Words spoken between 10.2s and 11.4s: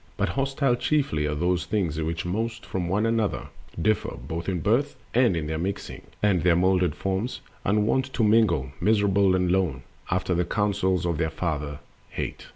the counsels of their